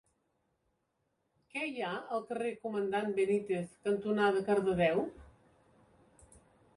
Què 1.55 1.65
hi 1.73 1.83
ha 1.87 1.91
al 2.15 2.23
carrer 2.31 2.53
Comandant 2.63 3.13
Benítez 3.19 3.75
cantonada 3.89 4.41
Cardedeu? 4.49 5.03